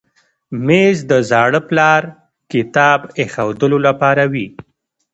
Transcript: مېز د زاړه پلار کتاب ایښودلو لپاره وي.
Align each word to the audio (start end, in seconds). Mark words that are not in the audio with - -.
مېز 0.67 0.97
د 1.11 1.13
زاړه 1.29 1.61
پلار 1.69 2.01
کتاب 2.51 2.99
ایښودلو 3.19 3.77
لپاره 3.87 4.23
وي. 4.31 4.47